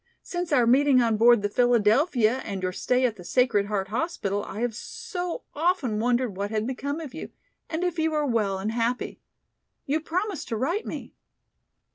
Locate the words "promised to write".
9.99-10.87